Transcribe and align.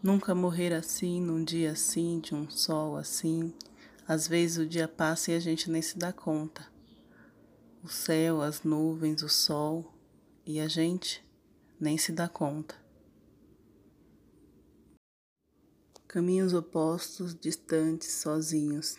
Nunca 0.00 0.32
morrer 0.32 0.72
assim, 0.72 1.20
num 1.20 1.42
dia 1.42 1.72
assim, 1.72 2.20
de 2.20 2.32
um 2.32 2.48
sol 2.48 2.96
assim. 2.96 3.52
Às 4.06 4.28
vezes 4.28 4.58
o 4.58 4.66
dia 4.66 4.86
passa 4.86 5.32
e 5.32 5.34
a 5.34 5.40
gente 5.40 5.68
nem 5.68 5.82
se 5.82 5.98
dá 5.98 6.12
conta. 6.12 6.64
O 7.82 7.88
céu, 7.88 8.40
as 8.40 8.62
nuvens, 8.62 9.24
o 9.24 9.28
sol 9.28 9.92
e 10.46 10.60
a 10.60 10.68
gente 10.68 11.26
nem 11.80 11.98
se 11.98 12.12
dá 12.12 12.28
conta. 12.28 12.76
Caminhos 16.06 16.54
opostos, 16.54 17.34
distantes, 17.34 18.12
sozinhos. 18.12 18.98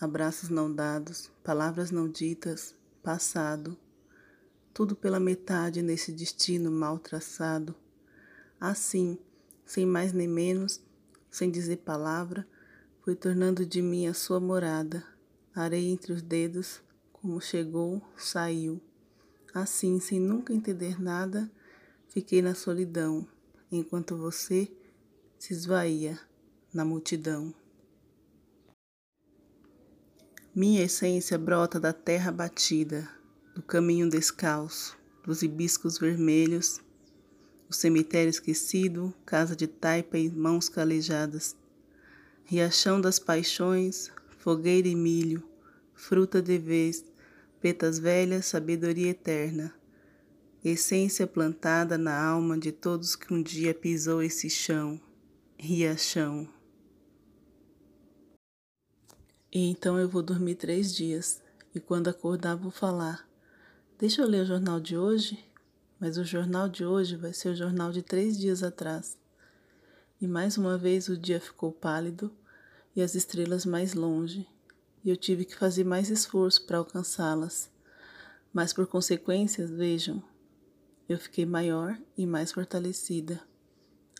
Abraços 0.00 0.50
não 0.50 0.72
dados, 0.72 1.32
palavras 1.42 1.90
não 1.90 2.08
ditas, 2.08 2.76
passado. 3.02 3.76
Tudo 4.72 4.94
pela 4.94 5.18
metade 5.18 5.82
nesse 5.82 6.12
destino 6.12 6.70
mal 6.70 6.96
traçado. 6.96 7.74
Assim, 8.60 9.18
sem 9.68 9.84
mais 9.84 10.14
nem 10.14 10.26
menos, 10.26 10.80
sem 11.30 11.50
dizer 11.50 11.76
palavra, 11.76 12.48
foi 13.04 13.14
tornando 13.14 13.66
de 13.66 13.82
mim 13.82 14.06
a 14.06 14.14
sua 14.14 14.40
morada. 14.40 15.04
Areia 15.54 15.90
entre 15.90 16.10
os 16.10 16.22
dedos, 16.22 16.80
como 17.12 17.38
chegou, 17.38 18.02
saiu. 18.16 18.80
Assim, 19.52 20.00
sem 20.00 20.18
nunca 20.18 20.54
entender 20.54 20.98
nada, 20.98 21.50
fiquei 22.08 22.40
na 22.40 22.54
solidão, 22.54 23.28
enquanto 23.70 24.16
você 24.16 24.72
se 25.38 25.52
esvaía 25.52 26.18
na 26.72 26.82
multidão. 26.82 27.54
Minha 30.54 30.82
essência 30.82 31.36
brota 31.36 31.78
da 31.78 31.92
terra 31.92 32.32
batida, 32.32 33.06
do 33.54 33.62
caminho 33.62 34.08
descalço, 34.08 34.98
dos 35.24 35.42
hibiscos 35.42 35.98
vermelhos 35.98 36.80
o 37.68 37.74
cemitério 37.74 38.30
esquecido, 38.30 39.14
casa 39.26 39.54
de 39.54 39.66
taipa 39.66 40.16
e 40.16 40.30
mãos 40.30 40.68
calejadas, 40.68 41.54
riachão 42.44 43.00
das 43.00 43.18
paixões, 43.18 44.10
fogueira 44.38 44.88
e 44.88 44.94
milho, 44.94 45.42
fruta 45.94 46.40
de 46.40 46.56
vez, 46.56 47.04
petas 47.60 47.98
velhas, 47.98 48.46
sabedoria 48.46 49.10
eterna, 49.10 49.74
essência 50.64 51.26
plantada 51.26 51.98
na 51.98 52.18
alma 52.18 52.56
de 52.58 52.72
todos 52.72 53.14
que 53.14 53.32
um 53.34 53.42
dia 53.42 53.74
pisou 53.74 54.22
esse 54.22 54.48
chão, 54.48 54.98
riachão. 55.58 56.48
E 59.52 59.70
então 59.70 59.98
eu 59.98 60.08
vou 60.08 60.22
dormir 60.22 60.54
três 60.54 60.94
dias, 60.94 61.42
e 61.74 61.80
quando 61.80 62.08
acordar 62.08 62.56
vou 62.56 62.70
falar. 62.70 63.28
Deixa 63.98 64.22
eu 64.22 64.28
ler 64.28 64.42
o 64.42 64.46
jornal 64.46 64.78
de 64.78 64.96
hoje 64.96 65.38
mas 66.00 66.16
o 66.16 66.24
jornal 66.24 66.68
de 66.68 66.84
hoje 66.84 67.16
vai 67.16 67.32
ser 67.32 67.50
o 67.50 67.56
jornal 67.56 67.90
de 67.92 68.02
três 68.02 68.38
dias 68.38 68.62
atrás. 68.62 69.18
E 70.20 70.26
mais 70.26 70.56
uma 70.56 70.76
vez 70.76 71.08
o 71.08 71.16
dia 71.16 71.40
ficou 71.40 71.72
pálido 71.72 72.32
e 72.94 73.02
as 73.02 73.14
estrelas 73.14 73.64
mais 73.64 73.94
longe, 73.94 74.46
e 75.04 75.10
eu 75.10 75.16
tive 75.16 75.44
que 75.44 75.56
fazer 75.56 75.84
mais 75.84 76.10
esforço 76.10 76.66
para 76.66 76.78
alcançá-las. 76.78 77.70
Mas 78.52 78.72
por 78.72 78.86
consequências, 78.86 79.70
vejam, 79.70 80.22
eu 81.08 81.18
fiquei 81.18 81.46
maior 81.46 81.98
e 82.16 82.26
mais 82.26 82.52
fortalecida. 82.52 83.40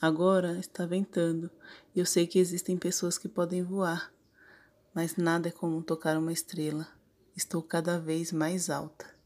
Agora 0.01 0.59
está 0.59 0.87
ventando 0.87 1.51
e 1.95 1.99
eu 1.99 2.07
sei 2.07 2.27
que 2.27 2.39
existem 2.39 2.77
pessoas 2.77 3.19
que 3.19 3.29
podem 3.29 3.65
voar, 3.65 4.13
mas 4.95 5.17
nada 5.17 5.49
é 5.49 5.53
como 5.53 5.83
tocar 5.83 6.17
uma 6.17 6.33
estrela. 6.33 6.87
Estou 7.37 7.63
cada 7.63 7.99
vez 7.99 8.33
mais 8.33 8.71
alta. 8.71 9.18